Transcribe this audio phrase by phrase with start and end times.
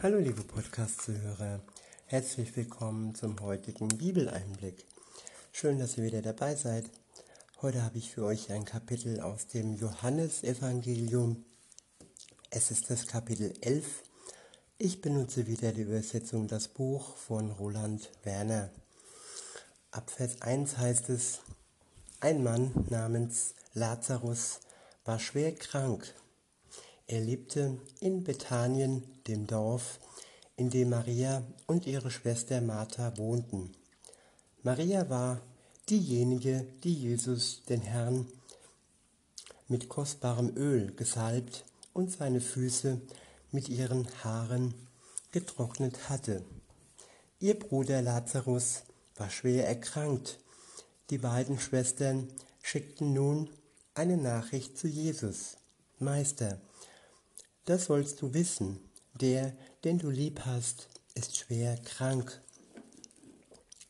[0.00, 1.58] Hallo liebe Podcast-Zuhörer,
[2.06, 4.86] herzlich willkommen zum heutigen Bibeleinblick.
[5.50, 6.88] Schön, dass ihr wieder dabei seid.
[7.62, 11.44] Heute habe ich für euch ein Kapitel aus dem Johannesevangelium.
[12.48, 14.04] Es ist das Kapitel 11.
[14.78, 18.70] Ich benutze wieder die Übersetzung Das Buch von Roland Werner.
[19.90, 21.40] Ab Vers 1 heißt es,
[22.20, 24.60] ein Mann namens Lazarus
[25.04, 26.14] war schwer krank
[27.08, 29.98] er lebte in Bethanien, dem Dorf,
[30.56, 33.72] in dem Maria und ihre Schwester Martha wohnten.
[34.62, 35.40] Maria war
[35.88, 38.26] diejenige, die Jesus, den Herrn,
[39.68, 43.00] mit kostbarem Öl gesalbt und seine Füße
[43.52, 44.74] mit ihren Haaren
[45.32, 46.44] getrocknet hatte.
[47.40, 48.82] Ihr Bruder Lazarus
[49.16, 50.40] war schwer erkrankt.
[51.08, 52.28] Die beiden Schwestern
[52.62, 53.48] schickten nun
[53.94, 55.56] eine Nachricht zu Jesus.
[55.98, 56.60] Meister,
[57.68, 58.80] das sollst du wissen,
[59.20, 59.54] der,
[59.84, 62.40] den du lieb hast, ist schwer krank.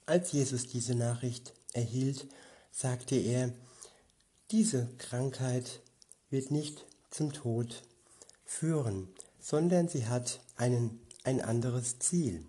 [0.05, 2.27] Als Jesus diese Nachricht erhielt,
[2.73, 3.53] sagte er,
[4.51, 5.81] diese Krankheit
[6.29, 7.85] wird nicht zum Tod
[8.45, 12.45] führen, sondern sie hat einen, ein anderes Ziel.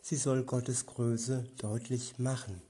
[0.00, 2.62] Sie soll Gottes Größe deutlich machen.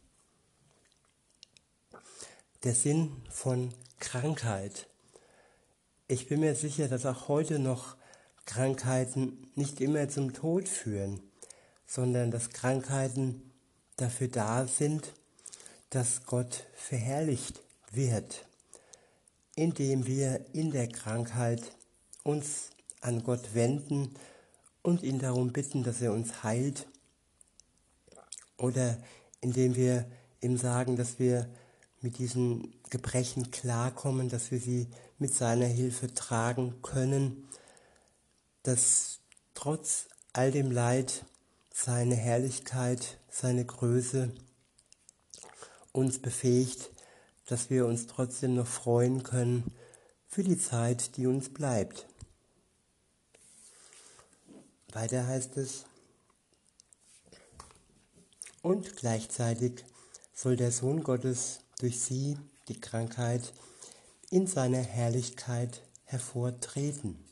[2.65, 4.89] Der Sinn von Krankheit
[6.09, 7.97] ich bin mir sicher, dass auch heute noch
[8.45, 11.21] Krankheiten nicht immer zum Tod führen,
[11.87, 13.53] sondern dass Krankheiten
[13.97, 15.13] dafür da sind,
[15.91, 18.47] dass Gott verherrlicht wird,
[19.55, 21.63] indem wir in der Krankheit
[22.23, 24.15] uns an Gott wenden
[24.83, 26.87] und ihn darum bitten, dass er uns heilt.
[28.59, 28.99] Oder
[29.41, 30.07] indem wir
[30.41, 31.49] ihm sagen, dass wir
[32.05, 34.89] mit diesen Gebrechen klarkommen, dass wir sie
[35.19, 37.49] mit seiner Hilfe tragen können,
[38.63, 39.21] dass
[39.55, 41.25] trotz all dem Leid
[41.73, 44.31] seine Herrlichkeit, seine Größe
[45.93, 46.91] uns befähigt,
[47.47, 49.73] dass wir uns trotzdem noch freuen können
[50.29, 52.07] für die Zeit, die uns bleibt.
[54.93, 55.87] Weiter heißt es,
[58.61, 59.87] und gleichzeitig
[60.35, 63.53] soll der Sohn Gottes durch sie die Krankheit
[64.31, 67.23] in seiner Herrlichkeit hervortreten.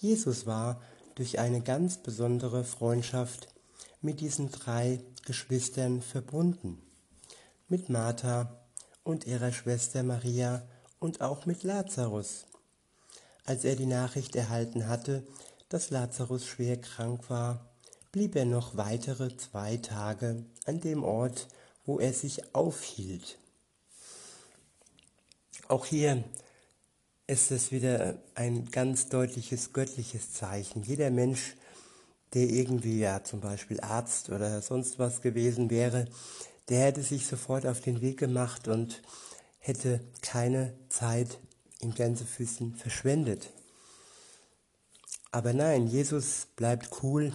[0.00, 0.82] Jesus war
[1.14, 3.46] durch eine ganz besondere Freundschaft
[4.02, 6.82] mit diesen drei Geschwistern verbunden,
[7.68, 8.58] mit Martha
[9.04, 10.66] und ihrer Schwester Maria
[10.98, 12.46] und auch mit Lazarus.
[13.44, 15.22] Als er die Nachricht erhalten hatte,
[15.68, 17.70] dass Lazarus schwer krank war,
[18.10, 21.46] blieb er noch weitere zwei Tage an dem Ort,
[21.86, 23.38] wo er sich aufhielt.
[25.68, 26.24] Auch hier
[27.26, 30.82] ist es wieder ein ganz deutliches göttliches Zeichen.
[30.82, 31.56] Jeder Mensch,
[32.32, 36.06] der irgendwie ja zum Beispiel Arzt oder sonst was gewesen wäre,
[36.70, 39.02] der hätte sich sofort auf den Weg gemacht und
[39.58, 41.38] hätte keine Zeit
[41.80, 43.50] in Gänsefüßen verschwendet.
[45.32, 47.34] Aber nein, Jesus bleibt cool.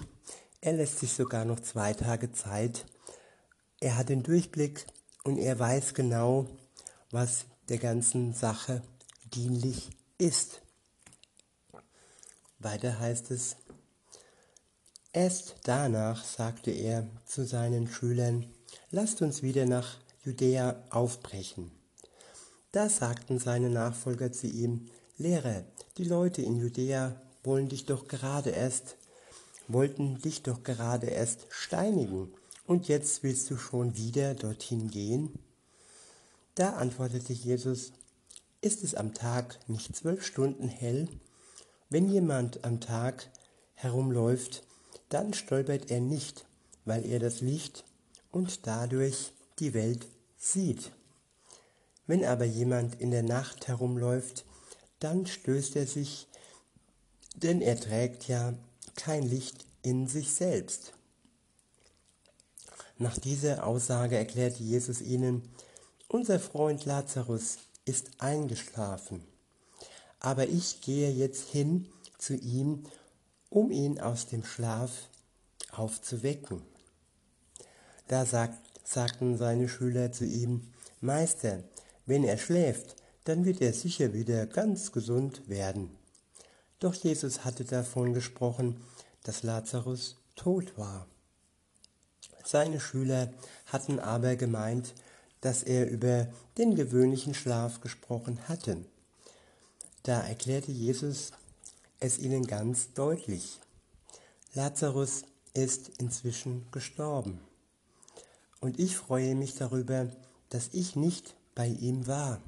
[0.59, 2.87] Er lässt sich sogar noch zwei Tage Zeit.
[3.79, 4.87] Er hat den Durchblick
[5.23, 6.47] und er weiß genau,
[7.11, 8.81] was der ganzen Sache
[9.33, 10.61] dienlich ist.
[12.59, 13.57] Weiter heißt es,
[15.11, 18.45] erst danach sagte er zu seinen Schülern,
[18.91, 21.71] lasst uns wieder nach Judäa aufbrechen.
[22.71, 25.63] Da sagten seine Nachfolger zu ihm, Lehrer,
[25.97, 28.95] die Leute in Judäa wollen dich doch gerade erst,
[29.67, 32.33] wollten dich doch gerade erst steinigen,
[32.65, 35.37] und jetzt willst du schon wieder dorthin gehen?
[36.55, 37.93] Da antwortete Jesus,
[38.61, 41.07] ist es am Tag nicht zwölf Stunden hell?
[41.89, 43.29] Wenn jemand am Tag
[43.73, 44.63] herumläuft,
[45.09, 46.45] dann stolpert er nicht,
[46.85, 47.85] weil er das Licht
[48.31, 50.91] und dadurch die Welt sieht.
[52.05, 54.45] Wenn aber jemand in der Nacht herumläuft,
[54.99, 56.27] dann stößt er sich,
[57.35, 58.53] denn er trägt ja
[58.95, 60.93] kein Licht in sich selbst.
[62.97, 65.41] Nach dieser Aussage erklärte Jesus ihnen,
[66.13, 69.23] unser Freund Lazarus ist eingeschlafen,
[70.19, 71.87] aber ich gehe jetzt hin
[72.19, 72.83] zu ihm,
[73.49, 74.91] um ihn aus dem Schlaf
[75.71, 76.61] aufzuwecken.
[78.07, 80.71] Da sagt, sagten seine Schüler zu ihm,
[81.01, 81.63] Meister,
[82.05, 85.97] wenn er schläft, dann wird er sicher wieder ganz gesund werden.
[86.77, 88.83] Doch Jesus hatte davon gesprochen,
[89.23, 91.07] dass Lazarus tot war.
[92.45, 93.33] Seine Schüler
[93.65, 94.93] hatten aber gemeint,
[95.43, 98.77] dass er über den gewöhnlichen Schlaf gesprochen hatte.
[100.03, 101.31] Da erklärte Jesus
[101.99, 103.59] es ihnen ganz deutlich.
[104.53, 105.23] Lazarus
[105.53, 107.41] ist inzwischen gestorben.
[108.61, 110.07] Und ich freue mich darüber,
[110.47, 112.41] dass ich nicht bei ihm war.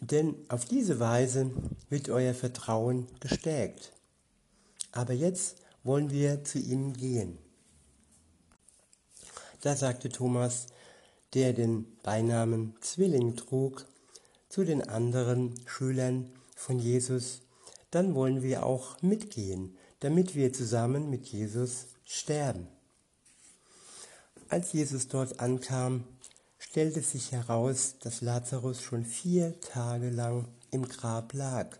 [0.00, 1.50] Denn auf diese Weise
[1.88, 3.94] wird euer Vertrauen gestärkt.
[4.92, 7.38] Aber jetzt wollen wir zu ihm gehen.
[9.66, 10.66] Da sagte Thomas,
[11.34, 13.84] der den Beinamen Zwilling trug,
[14.48, 17.40] zu den anderen Schülern von Jesus,
[17.90, 22.68] dann wollen wir auch mitgehen, damit wir zusammen mit Jesus sterben.
[24.48, 26.04] Als Jesus dort ankam,
[26.60, 31.76] stellte sich heraus, dass Lazarus schon vier Tage lang im Grab lag.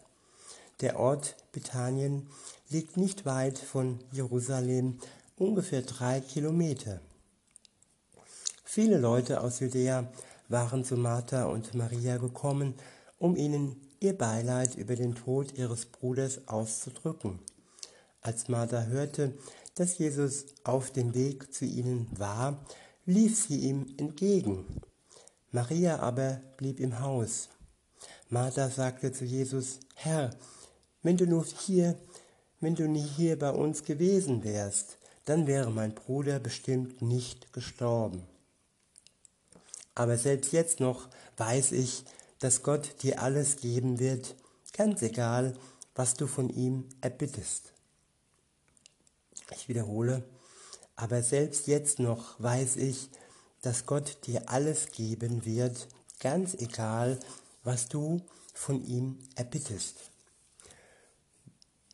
[0.80, 2.26] Der Ort Bethanien
[2.68, 4.98] liegt nicht weit von Jerusalem,
[5.36, 7.00] ungefähr drei Kilometer.
[8.76, 10.06] Viele Leute aus Judäa
[10.50, 12.74] waren zu Martha und Maria gekommen,
[13.18, 17.38] um ihnen ihr Beileid über den Tod ihres Bruders auszudrücken.
[18.20, 19.32] Als Martha hörte,
[19.76, 22.66] dass Jesus auf dem Weg zu ihnen war,
[23.06, 24.66] lief sie ihm entgegen.
[25.52, 27.48] Maria aber blieb im Haus.
[28.28, 30.36] Martha sagte zu Jesus, Herr,
[31.02, 31.96] wenn du nur hier,
[32.60, 38.35] wenn du nie hier bei uns gewesen wärst, dann wäre mein Bruder bestimmt nicht gestorben.
[39.96, 41.08] Aber selbst jetzt noch
[41.38, 42.04] weiß ich,
[42.38, 44.36] dass Gott dir alles geben wird,
[44.72, 45.54] ganz egal,
[45.94, 47.72] was du von ihm erbittest.
[49.52, 50.22] Ich wiederhole,
[50.96, 53.08] aber selbst jetzt noch weiß ich,
[53.62, 55.88] dass Gott dir alles geben wird,
[56.20, 57.18] ganz egal,
[57.64, 58.20] was du
[58.52, 60.10] von ihm erbittest.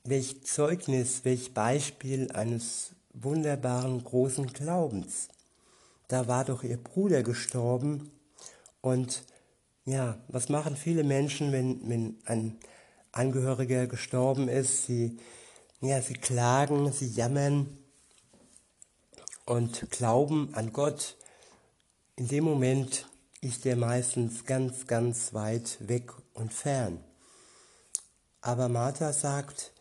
[0.02, 5.28] Welch Zeugnis, welch Beispiel eines wunderbaren großen Glaubens.
[6.12, 8.10] Da war doch ihr Bruder gestorben
[8.82, 9.22] und
[9.86, 12.58] ja, was machen viele Menschen, wenn, wenn ein
[13.12, 14.84] Angehöriger gestorben ist?
[14.84, 15.16] Sie
[15.80, 17.78] ja, sie klagen, sie jammern
[19.46, 21.16] und glauben an Gott.
[22.16, 23.08] In dem Moment
[23.40, 27.02] ist er meistens ganz, ganz weit weg und fern.
[28.42, 29.72] Aber Martha sagt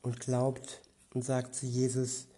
[0.00, 0.80] und glaubt
[1.12, 2.28] und sagt zu Jesus,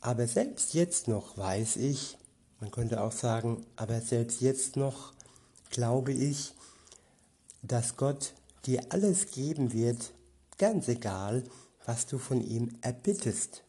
[0.00, 2.16] aber selbst jetzt noch weiß ich,
[2.60, 5.12] man könnte auch sagen, aber selbst jetzt noch
[5.70, 6.54] glaube ich,
[7.62, 8.34] dass Gott
[8.66, 10.12] dir alles geben wird,
[10.58, 11.44] ganz egal,
[11.84, 13.62] was du von ihm erbittest.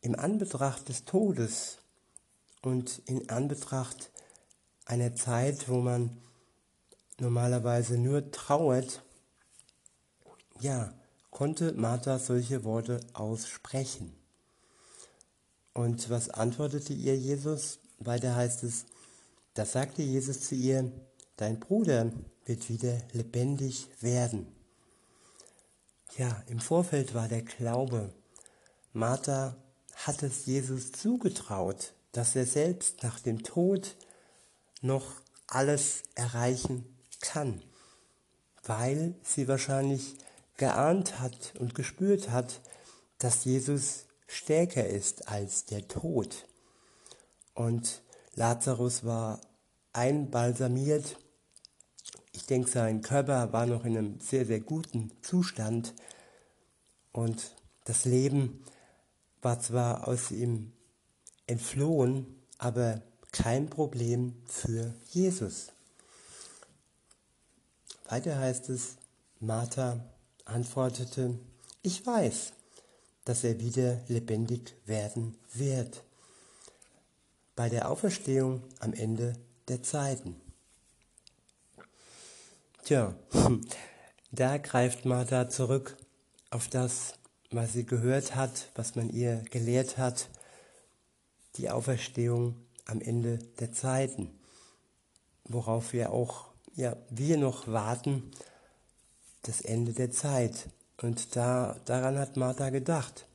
[0.00, 1.78] Im Anbetracht des Todes
[2.62, 4.10] und in Anbetracht
[4.84, 6.16] einer Zeit, wo man
[7.18, 9.02] normalerweise nur trauert,
[10.60, 10.92] ja,
[11.30, 14.14] konnte Martha solche Worte aussprechen.
[15.74, 17.80] Und was antwortete ihr Jesus?
[17.98, 18.86] Weiter heißt es,
[19.54, 20.90] da sagte Jesus zu ihr,
[21.36, 22.12] dein Bruder
[22.46, 24.46] wird wieder lebendig werden.
[26.16, 28.12] Ja, im Vorfeld war der Glaube.
[28.92, 29.56] Martha
[29.96, 33.96] hat es Jesus zugetraut, dass er selbst nach dem Tod
[34.80, 36.84] noch alles erreichen
[37.20, 37.62] kann,
[38.62, 40.14] weil sie wahrscheinlich
[40.56, 42.60] geahnt hat und gespürt hat,
[43.18, 44.04] dass Jesus
[44.34, 46.46] stärker ist als der Tod.
[47.54, 48.02] Und
[48.34, 49.40] Lazarus war
[49.92, 51.16] einbalsamiert
[52.34, 55.94] ich denke, sein Körper war noch in einem sehr, sehr guten Zustand
[57.12, 58.64] und das Leben
[59.40, 60.72] war zwar aus ihm
[61.46, 62.26] entflohen,
[62.58, 65.68] aber kein Problem für Jesus.
[68.08, 68.96] Weiter heißt es,
[69.38, 70.04] Martha
[70.44, 71.38] antwortete,
[71.82, 72.52] ich weiß,
[73.24, 76.02] dass er wieder lebendig werden wird.
[77.56, 79.34] Bei der Auferstehung am Ende
[79.68, 80.36] der Zeiten.
[82.84, 83.14] Tja,
[84.32, 85.96] da greift Martha zurück
[86.50, 87.14] auf das,
[87.50, 90.28] was sie gehört hat, was man ihr gelehrt hat,
[91.56, 94.30] die Auferstehung am Ende der Zeiten,
[95.44, 98.30] worauf wir auch, ja, wir noch warten,
[99.42, 100.68] das Ende der Zeit.
[101.00, 103.26] Und da, daran hat Martha gedacht.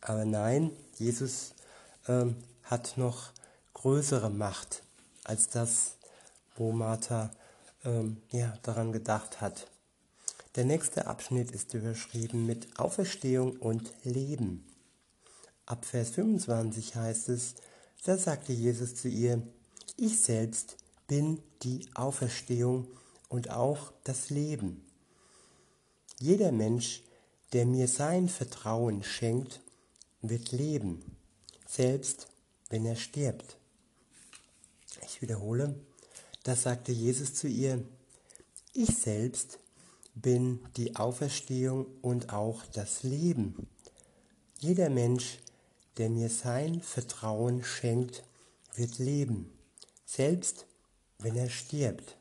[0.00, 1.54] Aber nein, Jesus
[2.06, 3.32] ähm, hat noch
[3.74, 4.82] größere Macht
[5.24, 5.96] als das,
[6.56, 7.30] wo Martha
[7.84, 9.70] ähm, ja, daran gedacht hat.
[10.56, 14.66] Der nächste Abschnitt ist überschrieben mit Auferstehung und Leben.
[15.66, 17.54] Ab Vers 25 heißt es,
[18.04, 19.42] da sagte Jesus zu ihr,
[19.96, 22.88] ich selbst bin die Auferstehung
[23.28, 24.87] und auch das Leben.
[26.20, 27.02] Jeder Mensch,
[27.52, 29.60] der mir sein Vertrauen schenkt,
[30.20, 31.16] wird leben,
[31.66, 32.26] selbst
[32.70, 33.56] wenn er stirbt.
[35.06, 35.74] Ich wiederhole,
[36.42, 37.84] da sagte Jesus zu ihr,
[38.72, 39.58] ich selbst
[40.14, 43.68] bin die Auferstehung und auch das Leben.
[44.58, 45.38] Jeder Mensch,
[45.98, 48.24] der mir sein Vertrauen schenkt,
[48.74, 49.52] wird leben,
[50.04, 50.66] selbst
[51.18, 52.16] wenn er stirbt.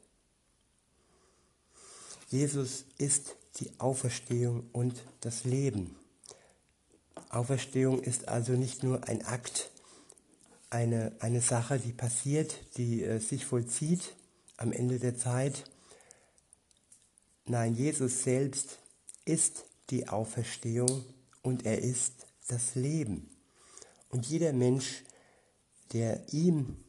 [2.30, 5.96] Jesus ist die Auferstehung und das Leben.
[7.30, 9.70] Auferstehung ist also nicht nur ein Akt,
[10.70, 14.14] eine, eine Sache, die passiert, die äh, sich vollzieht
[14.58, 15.64] am Ende der Zeit.
[17.46, 18.80] Nein, Jesus selbst
[19.26, 21.06] ist die Auferstehung
[21.42, 23.30] und er ist das Leben.
[24.10, 25.04] Und jeder Mensch,
[25.94, 26.84] der ihm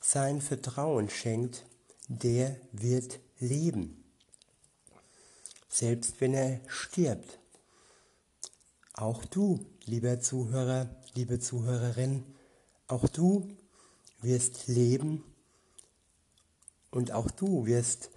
[0.00, 1.64] sein Vertrauen schenkt,
[2.08, 3.99] der wird leben.
[5.70, 7.38] Selbst wenn er stirbt.
[8.92, 12.24] Auch du, lieber Zuhörer, liebe Zuhörerin,
[12.88, 13.48] auch du
[14.20, 15.24] wirst leben
[16.90, 18.10] und auch du wirst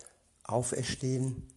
[0.43, 1.47] auferstehen,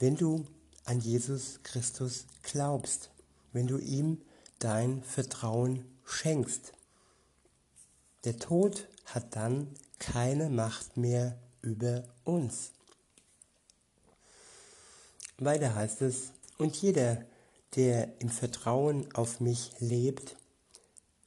[0.00, 0.44] wenn du
[0.84, 3.10] an Jesus Christus glaubst,
[3.52, 4.20] wenn du ihm
[4.58, 6.72] dein Vertrauen schenkst.
[8.24, 9.68] Der Tod hat dann
[9.98, 12.73] keine Macht mehr über uns.
[15.38, 17.24] Weiter heißt es, und jeder,
[17.76, 20.36] der im Vertrauen auf mich lebt,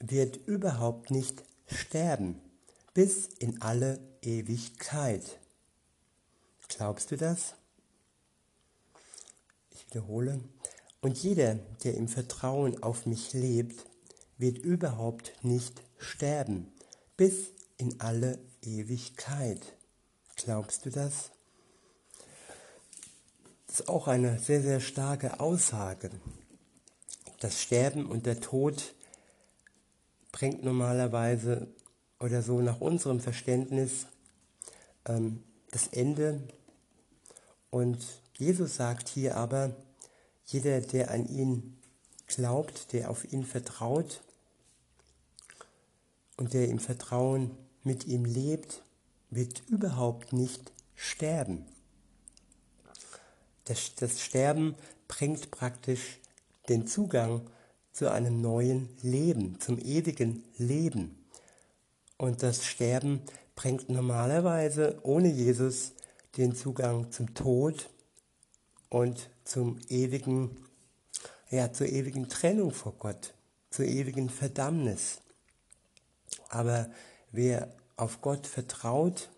[0.00, 2.40] wird überhaupt nicht sterben
[2.94, 5.38] bis in alle Ewigkeit.
[6.68, 7.54] Glaubst du das?
[9.70, 10.40] Ich wiederhole.
[11.00, 13.84] Und jeder, der im Vertrauen auf mich lebt,
[14.36, 16.72] wird überhaupt nicht sterben
[17.16, 19.76] bis in alle Ewigkeit.
[20.36, 21.30] Glaubst du das?
[23.68, 26.10] Das ist auch eine sehr, sehr starke Aussage.
[27.38, 28.94] Das Sterben und der Tod
[30.32, 31.68] bringt normalerweise
[32.18, 34.06] oder so nach unserem Verständnis
[35.04, 36.42] ähm, das Ende.
[37.70, 37.98] Und
[38.36, 39.76] Jesus sagt hier aber,
[40.46, 41.78] jeder, der an ihn
[42.26, 44.22] glaubt, der auf ihn vertraut
[46.36, 47.50] und der im Vertrauen
[47.84, 48.82] mit ihm lebt,
[49.30, 51.66] wird überhaupt nicht sterben.
[53.68, 54.76] Das, das Sterben
[55.08, 56.20] bringt praktisch
[56.70, 57.42] den Zugang
[57.92, 61.26] zu einem neuen Leben, zum ewigen Leben.
[62.16, 63.20] Und das Sterben
[63.54, 65.92] bringt normalerweise ohne Jesus
[66.38, 67.90] den Zugang zum Tod
[68.88, 70.56] und zum ewigen,
[71.50, 73.34] ja, zur ewigen Trennung vor Gott,
[73.70, 75.20] zur ewigen Verdammnis.
[76.48, 76.90] Aber
[77.32, 79.28] wer auf Gott vertraut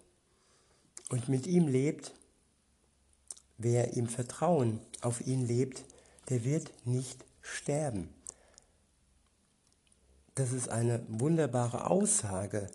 [1.08, 2.12] und mit ihm lebt,
[3.60, 5.84] wer im Vertrauen auf ihn lebt,
[6.28, 8.08] der wird nicht sterben.
[10.34, 12.68] Das ist eine wunderbare Aussage.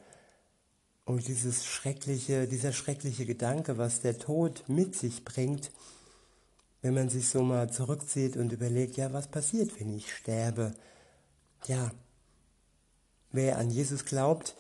[1.06, 5.72] Und dieses schreckliche, dieser schreckliche Gedanke, was der Tod mit sich bringt,
[6.82, 10.76] wenn man sich so mal zurückzieht und überlegt, ja, was passiert, wenn ich sterbe?
[11.66, 11.92] Ja,
[13.32, 14.56] wer an Jesus glaubt,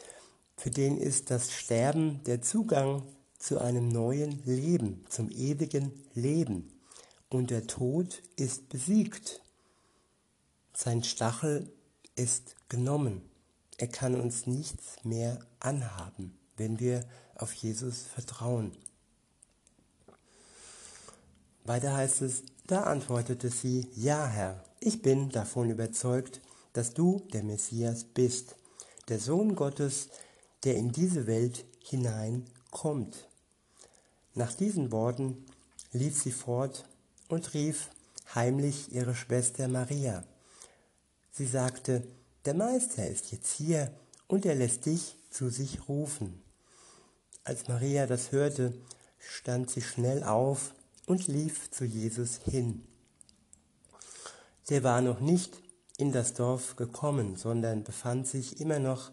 [0.58, 3.03] für den ist das Sterben der Zugang
[3.46, 6.74] zu einem neuen Leben, zum ewigen Leben.
[7.30, 9.40] Und der Tod ist besiegt.
[10.74, 11.72] Sein Stachel
[12.16, 13.22] ist genommen.
[13.78, 18.75] Er kann uns nichts mehr anhaben, wenn wir auf Jesus vertrauen.
[21.66, 26.42] Weiter heißt es, da antwortete sie, ja Herr, ich bin davon überzeugt,
[26.74, 28.56] dass du der Messias bist,
[29.08, 30.10] der Sohn Gottes,
[30.64, 33.28] der in diese Welt hineinkommt.
[34.36, 35.46] Nach diesen Worten
[35.94, 36.84] lief sie fort
[37.30, 37.89] und rief
[38.36, 40.25] heimlich ihre Schwester Maria.
[41.32, 42.04] Sie sagte,
[42.44, 43.92] der Meister ist jetzt hier
[44.27, 46.44] und er lässt dich zu sich rufen.
[47.46, 48.74] Als Maria das hörte,
[49.20, 50.75] stand sie schnell auf
[51.06, 52.86] und lief zu Jesus hin.
[54.70, 55.62] Der war noch nicht
[55.98, 59.12] in das Dorf gekommen, sondern befand sich immer noch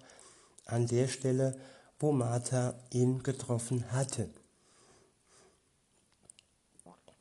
[0.67, 1.57] an der Stelle,
[2.01, 4.29] wo Martha ihn getroffen hatte.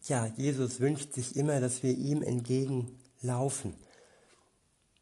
[0.08, 3.75] Ja, Jesus wünscht sich immer, dass wir ihm entgegenlaufen.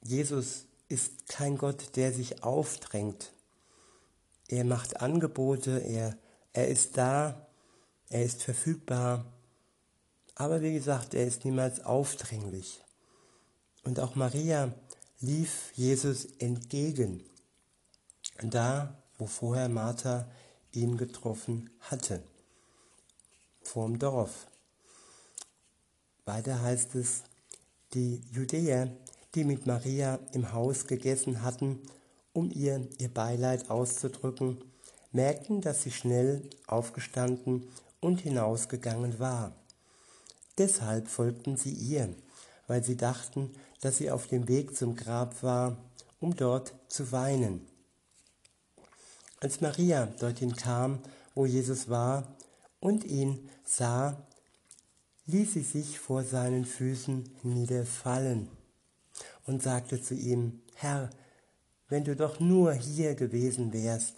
[0.03, 3.31] Jesus ist kein Gott, der sich aufdrängt.
[4.47, 6.17] Er macht Angebote, er,
[6.53, 7.47] er ist da,
[8.09, 9.25] er ist verfügbar.
[10.35, 12.81] Aber wie gesagt, er ist niemals aufdringlich.
[13.83, 14.73] Und auch Maria
[15.21, 17.23] lief Jesus entgegen,
[18.41, 20.29] da, wo vorher Martha
[20.71, 22.23] ihn getroffen hatte,
[23.61, 24.48] vorm Dorf.
[26.29, 27.23] Weiter heißt es,
[27.95, 28.95] die Judäer,
[29.33, 31.79] die mit Maria im Haus gegessen hatten,
[32.33, 34.63] um ihr ihr Beileid auszudrücken,
[35.11, 37.67] merkten, dass sie schnell aufgestanden
[37.99, 39.55] und hinausgegangen war.
[40.59, 42.13] Deshalb folgten sie ihr,
[42.67, 43.49] weil sie dachten,
[43.81, 45.77] dass sie auf dem Weg zum Grab war,
[46.19, 47.65] um dort zu weinen.
[49.39, 50.99] Als Maria dorthin kam,
[51.33, 52.35] wo Jesus war,
[52.79, 54.28] und ihn sah,
[55.29, 58.49] ließ sie sich vor seinen Füßen niederfallen
[59.45, 61.11] und sagte zu ihm, Herr,
[61.87, 64.15] wenn du doch nur hier gewesen wärst,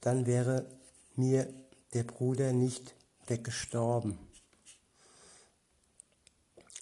[0.00, 0.66] dann wäre
[1.14, 1.48] mir
[1.92, 2.94] der Bruder nicht
[3.28, 4.18] weggestorben.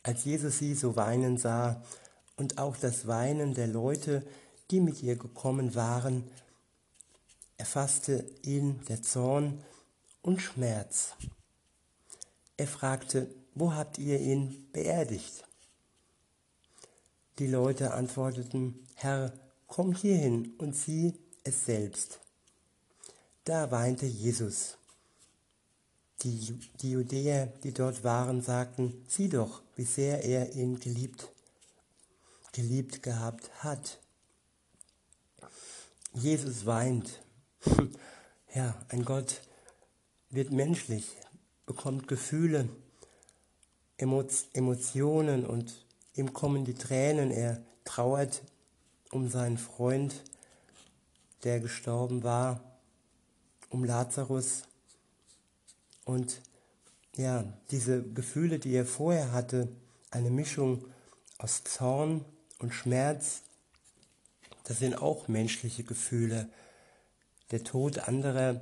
[0.02, 1.84] Als Jesus sie so weinen sah
[2.36, 4.26] und auch das Weinen der Leute,
[4.70, 6.24] die mit ihr gekommen waren,
[7.58, 9.62] erfasste ihn der Zorn
[10.22, 11.12] und Schmerz.
[12.56, 15.44] Er fragte, wo habt ihr ihn beerdigt?
[17.38, 19.32] Die Leute antworteten, Herr,
[19.66, 22.20] komm hierhin und sieh es selbst.
[23.44, 24.76] Da weinte Jesus.
[26.22, 31.28] Die, die Judäer, die dort waren, sagten, sieh doch, wie sehr er ihn geliebt,
[32.52, 33.98] geliebt gehabt hat.
[36.12, 37.22] Jesus weint.
[38.54, 39.40] ja, ein Gott
[40.30, 41.16] wird menschlich,
[41.66, 42.68] bekommt Gefühle,
[44.02, 47.30] Emotionen und ihm kommen die Tränen.
[47.30, 48.42] Er trauert
[49.10, 50.14] um seinen Freund,
[51.44, 52.60] der gestorben war,
[53.70, 54.62] um Lazarus.
[56.04, 56.40] Und
[57.16, 59.68] ja, diese Gefühle, die er vorher hatte,
[60.10, 60.84] eine Mischung
[61.38, 62.24] aus Zorn
[62.58, 63.42] und Schmerz,
[64.64, 66.48] das sind auch menschliche Gefühle.
[67.50, 68.60] Der Tod anderer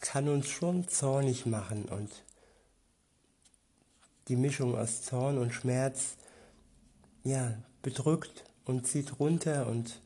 [0.00, 2.10] kann uns schon zornig machen und
[4.28, 6.16] die Mischung aus Zorn und Schmerz,
[7.24, 10.00] ja, bedrückt und zieht runter und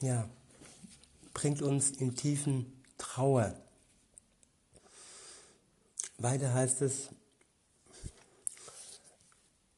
[0.00, 0.28] ja,
[1.34, 3.54] bringt uns in tiefen Trauer.
[6.18, 7.08] Weiter heißt es,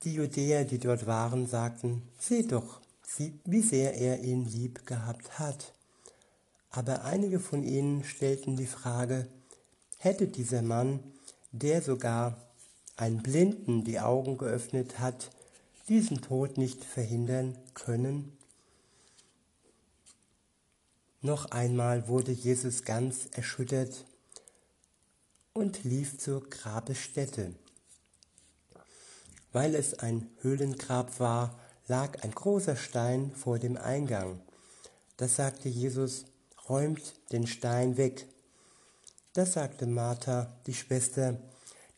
[0.04, 2.80] die Judäer, die dort waren, sagten, seht doch,
[3.16, 5.74] wie sehr er ihn lieb gehabt hat.
[6.70, 9.26] Aber einige von ihnen stellten die Frage,
[9.98, 11.00] hätte dieser Mann,
[11.50, 12.47] der sogar
[12.98, 15.30] ein Blinden die Augen geöffnet hat,
[15.88, 18.36] diesen Tod nicht verhindern können?
[21.22, 24.04] Noch einmal wurde Jesus ganz erschüttert
[25.52, 27.54] und lief zur Grabesstätte.
[29.52, 34.40] Weil es ein Höhlengrab war, lag ein großer Stein vor dem Eingang.
[35.16, 36.24] Da sagte Jesus,
[36.68, 38.26] räumt den Stein weg.
[39.34, 41.38] Da sagte Martha, die Schwester,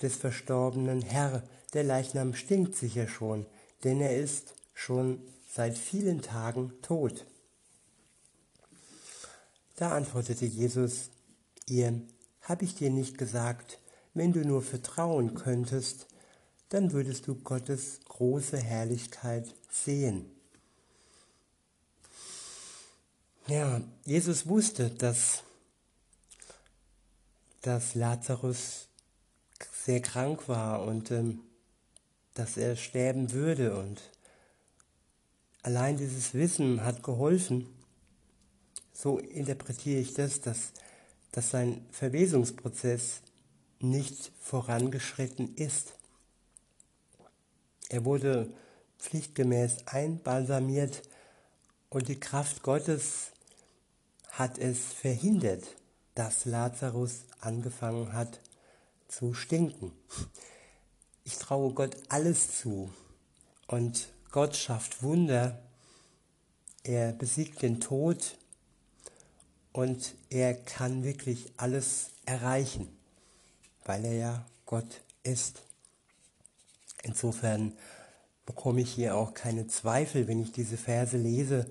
[0.03, 1.43] des Verstorbenen, Herr,
[1.75, 3.47] der Leichnam stinkt sicher schon,
[3.85, 7.27] denn er ist schon seit vielen Tagen tot.
[9.77, 11.11] Da antwortete Jesus,
[11.67, 12.01] ihr,
[12.43, 13.79] hab ich dir nicht gesagt,
[14.15, 16.07] wenn du nur vertrauen könntest,
[16.69, 20.31] dann würdest du Gottes große Herrlichkeit sehen.
[23.47, 25.43] Ja, Jesus wusste, dass,
[27.63, 28.90] dass Lazarus
[29.91, 31.41] sehr krank war und ähm,
[32.35, 33.77] dass er sterben würde.
[33.77, 34.01] Und
[35.63, 37.67] allein dieses Wissen hat geholfen.
[38.93, 40.71] So interpretiere ich das, dass,
[41.33, 43.23] dass sein Verwesungsprozess
[43.81, 45.95] nicht vorangeschritten ist.
[47.89, 48.49] Er wurde
[49.01, 51.03] pflichtgemäß einbalsamiert
[51.89, 53.33] und die Kraft Gottes
[54.31, 55.65] hat es verhindert,
[56.15, 58.39] dass Lazarus angefangen hat
[59.11, 59.93] zu stinken.
[61.25, 62.91] Ich traue Gott alles zu
[63.67, 65.61] und Gott schafft Wunder.
[66.83, 68.39] Er besiegt den Tod
[69.73, 72.89] und er kann wirklich alles erreichen,
[73.85, 75.63] weil er ja Gott ist.
[77.03, 77.73] Insofern
[78.47, 81.67] bekomme ich hier auch keine Zweifel, wenn ich diese Verse lese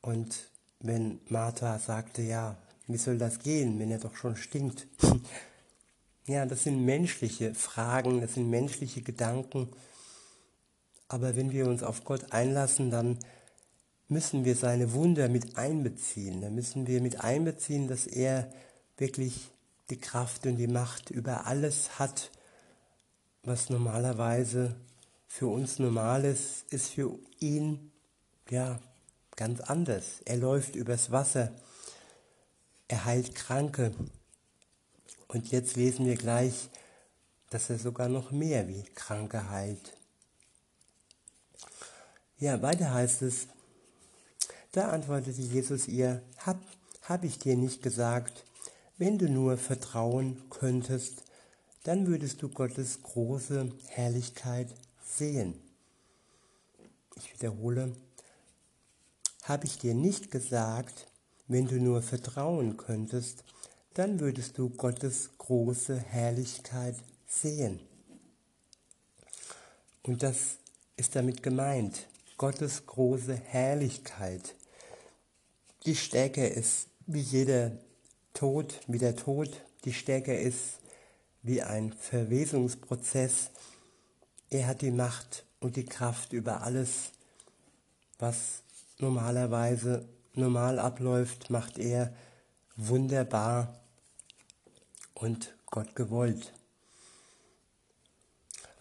[0.00, 0.48] und
[0.80, 2.56] wenn Martha sagte, ja,
[2.86, 4.86] wie soll das gehen, wenn er doch schon stinkt?
[6.26, 9.68] Ja, das sind menschliche Fragen, das sind menschliche Gedanken.
[11.08, 13.18] Aber wenn wir uns auf Gott einlassen, dann
[14.08, 16.40] müssen wir seine Wunder mit einbeziehen.
[16.40, 18.50] Dann müssen wir mit einbeziehen, dass er
[18.96, 19.50] wirklich
[19.90, 22.30] die Kraft und die Macht über alles hat,
[23.42, 24.76] was normalerweise
[25.28, 27.90] für uns normal ist, ist für ihn
[28.48, 28.80] ja
[29.36, 30.22] ganz anders.
[30.24, 31.52] Er läuft übers Wasser,
[32.88, 33.92] er heilt Kranke,
[35.34, 36.70] und jetzt lesen wir gleich,
[37.50, 39.92] dass er sogar noch mehr wie Kranke heilt.
[42.38, 43.48] Ja, weiter heißt es,
[44.72, 46.58] da antwortete Jesus ihr, hab,
[47.02, 48.44] hab ich dir nicht gesagt,
[48.96, 51.24] wenn du nur vertrauen könntest,
[51.82, 54.68] dann würdest du Gottes große Herrlichkeit
[55.04, 55.54] sehen.
[57.16, 57.94] Ich wiederhole,
[59.42, 61.06] habe ich dir nicht gesagt,
[61.48, 63.44] wenn du nur vertrauen könntest,
[63.94, 67.80] dann würdest du Gottes große Herrlichkeit sehen.
[70.02, 70.58] Und das
[70.96, 74.54] ist damit gemeint, Gottes große Herrlichkeit,
[75.86, 77.72] die stärker ist wie jeder
[78.32, 80.80] Tod, wie der Tod, die stärker ist
[81.42, 83.50] wie ein Verwesungsprozess.
[84.50, 87.12] Er hat die Macht und die Kraft über alles,
[88.18, 88.62] was
[88.98, 92.12] normalerweise normal abläuft, macht er
[92.76, 93.83] wunderbar
[95.14, 96.52] und Gott gewollt.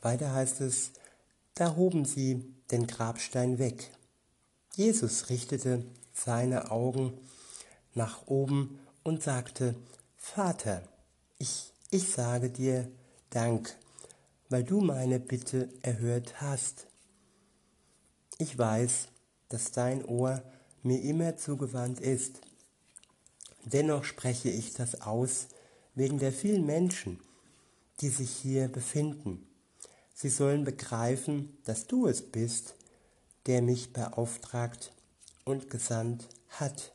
[0.02, 0.91] Weiter heißt es,
[1.56, 3.91] da hoben sie den Grabstein weg.
[4.76, 7.13] Jesus richtete seine Augen
[7.93, 9.76] nach oben und sagte,
[10.17, 10.82] Vater,
[11.38, 12.89] ich, ich sage dir
[13.30, 13.76] Dank,
[14.50, 16.88] weil du meine Bitte erhört hast.
[18.38, 19.08] Ich weiß,
[19.50, 20.43] dass dein Ohr
[20.82, 22.41] mir immer zugewandt ist.
[23.65, 25.48] Dennoch spreche ich das aus
[25.95, 27.19] wegen der vielen Menschen,
[28.01, 29.47] die sich hier befinden.
[30.13, 32.75] Sie sollen begreifen, dass du es bist,
[33.45, 34.91] der mich beauftragt
[35.43, 36.93] und gesandt hat.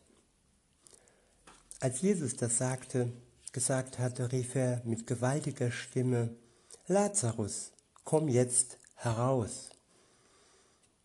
[1.80, 3.12] Als Jesus das sagte,
[3.52, 6.30] gesagt hatte, rief er mit gewaltiger Stimme,
[6.86, 7.72] Lazarus,
[8.04, 9.70] komm jetzt heraus.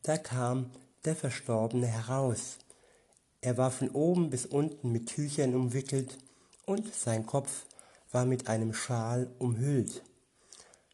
[0.01, 0.71] Da kam
[1.05, 2.57] der Verstorbene heraus.
[3.41, 6.17] Er war von oben bis unten mit Tüchern umwickelt
[6.65, 7.65] und sein Kopf
[8.13, 10.03] war mit einem Schal umhüllt.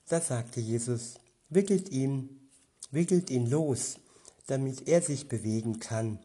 [0.08, 2.49] Da sagte Jesus, wickelt ihn,
[2.89, 3.97] wickelt ihn los,
[4.47, 6.17] damit er sich bewegen kann.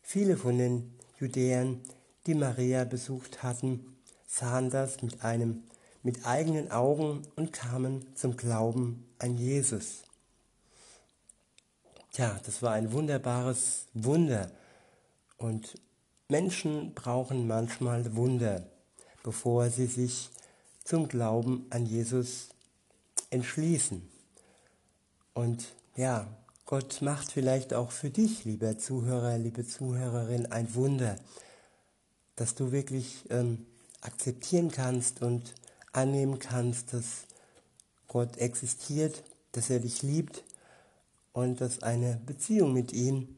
[0.00, 1.80] Viele von den Judäern,
[2.26, 3.96] die Maria besucht hatten,
[4.26, 5.64] sahen das mit einem
[6.02, 10.04] mit eigenen Augen und kamen zum Glauben an Jesus.
[12.12, 14.50] Tja, das war ein wunderbares Wunder.
[15.36, 15.80] Und
[16.28, 18.66] Menschen brauchen manchmal Wunder,
[19.28, 20.30] bevor sie sich
[20.82, 22.48] zum Glauben an Jesus
[23.28, 24.00] entschließen.
[25.34, 26.26] Und ja,
[26.64, 31.18] Gott macht vielleicht auch für dich, lieber Zuhörer, liebe Zuhörerin, ein Wunder,
[32.36, 33.66] dass du wirklich ähm,
[34.00, 35.54] akzeptieren kannst und
[35.92, 37.26] annehmen kannst, dass
[38.06, 40.42] Gott existiert, dass er dich liebt
[41.34, 43.36] und dass eine Beziehung mit ihm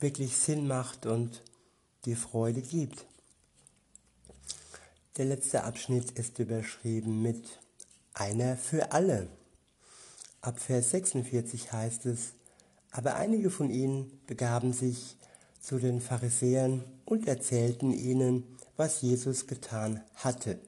[0.00, 1.42] wirklich Sinn macht und
[2.06, 3.04] dir Freude gibt.
[5.16, 7.60] Der letzte Abschnitt ist überschrieben mit
[8.14, 9.28] einer für alle.
[10.40, 12.32] Ab Vers 46 heißt es,
[12.90, 15.16] aber einige von ihnen begaben sich
[15.60, 18.42] zu den Pharisäern und erzählten ihnen,
[18.76, 20.58] was Jesus getan hatte.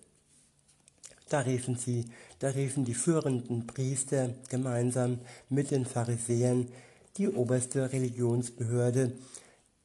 [1.28, 2.04] Da riefen sie,
[2.38, 6.68] da riefen die führenden Priester gemeinsam mit den Pharisäern
[7.16, 9.12] die oberste Religionsbehörde,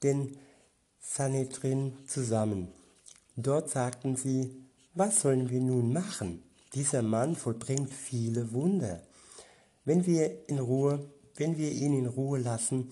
[0.03, 0.37] den
[0.99, 2.71] Sanhedrin, zusammen.
[3.35, 6.43] Dort sagten sie, was sollen wir nun machen?
[6.73, 9.01] Dieser Mann vollbringt viele Wunder.
[9.85, 12.91] Wenn wir in Ruhe, wenn wir ihn in Ruhe lassen,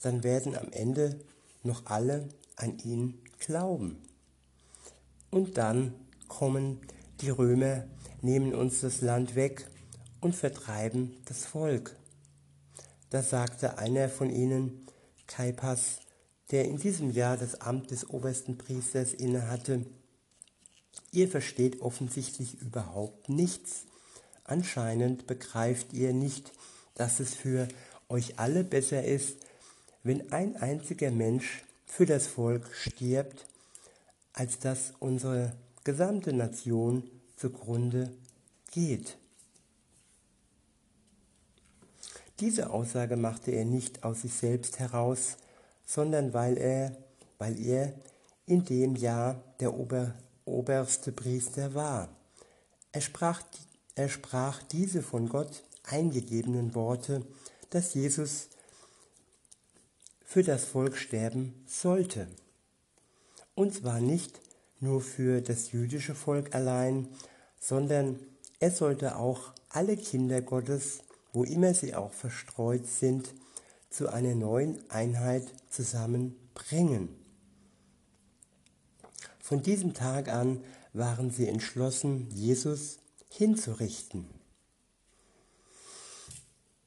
[0.00, 1.20] dann werden am Ende
[1.62, 4.02] noch alle an ihn glauben.
[5.30, 5.94] Und dann
[6.28, 6.80] kommen
[7.20, 7.84] die Römer,
[8.22, 9.68] nehmen uns das Land weg
[10.20, 11.96] und vertreiben das Volk.
[13.10, 14.86] Da sagte einer von ihnen,
[15.26, 16.00] Kaipas,
[16.50, 19.86] der in diesem Jahr das Amt des obersten Priesters innehatte,
[21.12, 23.84] ihr versteht offensichtlich überhaupt nichts.
[24.44, 26.52] Anscheinend begreift ihr nicht,
[26.94, 27.68] dass es für
[28.08, 29.36] euch alle besser ist,
[30.02, 33.46] wenn ein einziger Mensch für das Volk stirbt,
[34.32, 35.52] als dass unsere
[35.84, 38.12] gesamte Nation zugrunde
[38.72, 39.18] geht.
[42.40, 45.36] Diese Aussage machte er nicht aus sich selbst heraus,
[45.90, 46.96] sondern weil er,
[47.38, 47.92] weil er
[48.46, 52.08] in dem Jahr der Ober, oberste Priester war.
[52.92, 53.42] Er sprach,
[53.94, 57.24] er sprach diese von Gott eingegebenen Worte,
[57.70, 58.48] dass Jesus
[60.24, 62.28] für das Volk sterben sollte.
[63.54, 64.40] Und zwar nicht
[64.80, 67.08] nur für das jüdische Volk allein,
[67.58, 68.18] sondern
[68.58, 71.00] er sollte auch alle Kinder Gottes
[71.32, 73.32] wo immer sie auch verstreut sind,
[73.88, 77.08] zu einer neuen Einheit zusammenbringen.
[79.38, 82.98] Von diesem Tag an waren sie entschlossen, Jesus
[83.30, 84.28] hinzurichten.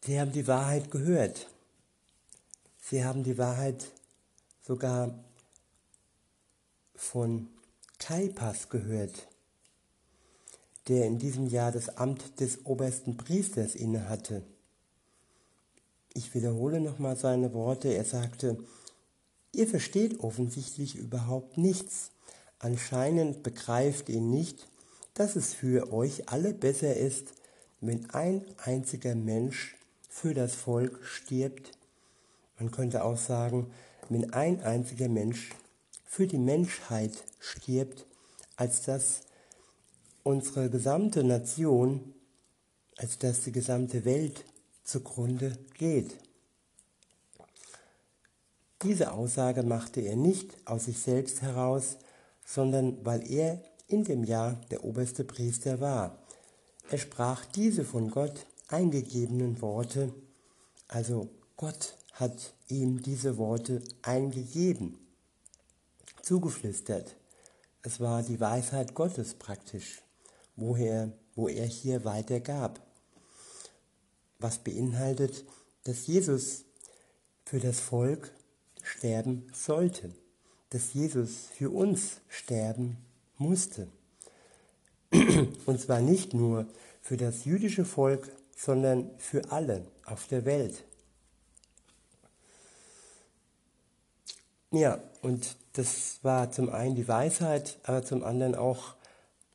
[0.06, 1.50] Sie haben die Wahrheit gehört.
[2.82, 3.86] Sie haben die Wahrheit
[4.62, 5.24] sogar
[6.96, 7.48] von
[8.00, 9.28] Kaipas gehört,
[10.90, 14.44] der in diesem Jahr das Amt des obersten Priesters innehatte.
[16.16, 17.90] Ich wiederhole nochmal seine Worte.
[17.90, 18.58] Er sagte,
[19.52, 22.12] ihr versteht offensichtlich überhaupt nichts.
[22.60, 24.68] Anscheinend begreift ihr nicht,
[25.16, 27.34] dass es für euch alle besser ist,
[27.82, 29.76] wenn ein einziger Mensch
[30.08, 31.72] für das Volk stirbt.
[32.60, 33.72] Man könnte auch sagen,
[34.10, 35.50] wenn ein einziger Mensch
[36.06, 38.06] für die Menschheit stirbt,
[38.56, 39.22] als dass
[40.22, 42.14] unsere gesamte Nation,
[42.98, 44.46] als dass die gesamte Welt
[44.84, 46.16] zugrunde geht.
[48.84, 51.98] Diese Aussage machte er nicht aus sich selbst heraus,
[52.46, 56.20] sondern weil er in dem Jahr der oberste Priester war.
[56.90, 60.14] Er sprach diese von Gott eingegebenen Worte,
[60.90, 64.98] also Gott hat ihm diese Worte eingegeben,
[66.22, 67.16] zugeflüstert.
[67.84, 70.02] Es war die Weisheit Gottes praktisch,
[70.56, 72.82] woher, wo er hier weitergab
[74.44, 75.46] was beinhaltet,
[75.86, 76.66] dass Jesus
[77.46, 78.32] für das Volk
[78.84, 80.14] sterben sollte,
[80.70, 82.98] dass Jesus für uns sterben
[83.38, 83.88] musste.
[85.66, 86.68] Und zwar nicht nur
[87.02, 90.84] für das jüdische Volk, sondern für alle auf der Welt.
[94.72, 98.96] Ja, und das war zum einen die Weisheit, aber zum anderen auch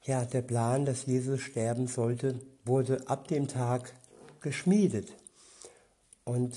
[0.04, 3.92] ja, der Plan, dass Jesus sterben sollte, wurde ab dem Tag
[4.40, 5.12] geschmiedet.
[6.24, 6.56] Und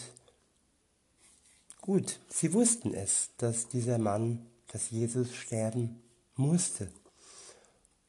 [1.81, 6.01] gut, sie wussten es, dass dieser Mann, dass Jesus sterben
[6.35, 6.89] musste.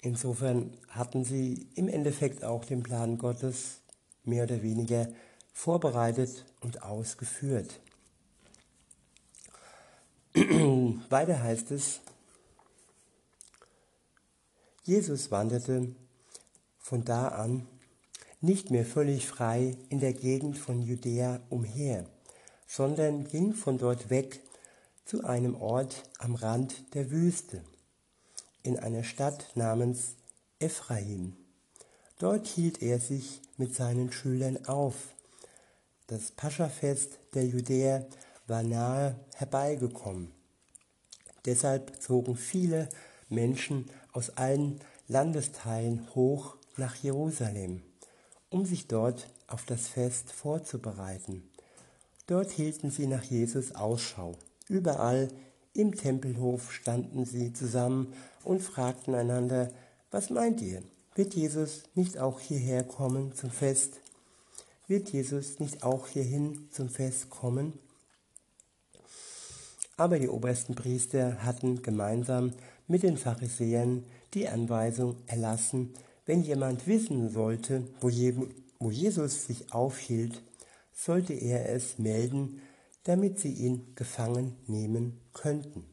[0.00, 3.80] Insofern hatten sie im Endeffekt auch den Plan Gottes
[4.24, 5.08] mehr oder weniger
[5.52, 7.80] vorbereitet und ausgeführt.
[10.34, 12.00] Weiter heißt es,
[14.84, 15.94] Jesus wanderte
[16.78, 17.68] von da an
[18.42, 22.04] nicht mehr völlig frei in der Gegend von Judäa umher,
[22.66, 24.40] sondern ging von dort weg
[25.04, 27.62] zu einem Ort am Rand der Wüste,
[28.64, 30.16] in einer Stadt namens
[30.58, 31.36] Ephraim.
[32.18, 34.96] Dort hielt er sich mit seinen Schülern auf.
[36.08, 38.06] Das Paschafest der Judäer
[38.48, 40.32] war nahe herbeigekommen.
[41.44, 42.88] Deshalb zogen viele
[43.28, 47.82] Menschen aus allen Landesteilen hoch nach Jerusalem
[48.52, 51.42] um sich dort auf das Fest vorzubereiten.
[52.26, 54.36] Dort hielten sie nach Jesus Ausschau.
[54.68, 55.28] Überall
[55.74, 58.12] im Tempelhof standen sie zusammen
[58.44, 59.70] und fragten einander,
[60.10, 60.82] was meint ihr?
[61.14, 64.00] Wird Jesus nicht auch hierher kommen zum Fest?
[64.86, 67.78] Wird Jesus nicht auch hierhin zum Fest kommen?
[69.96, 72.52] Aber die obersten Priester hatten gemeinsam
[72.86, 75.94] mit den Pharisäern die Anweisung erlassen,
[76.26, 80.42] wenn jemand wissen sollte, wo, Jesus sich aufhielt,
[80.92, 82.60] sollte er es melden,
[83.04, 85.84] damit sie ihn gefangen nehmen könnten.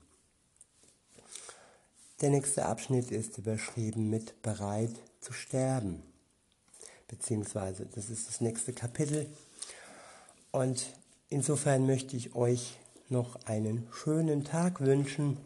[2.22, 6.04] Der nächste Abschnitt ist überschrieben mit bereit zu sterben,
[7.08, 9.28] beziehungsweise das ist das nächste Kapitel.
[10.52, 10.86] Und
[11.30, 15.38] insofern möchte ich euch noch einen schönen Tag wünschen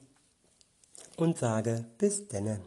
[1.15, 2.59] und sage bis denne.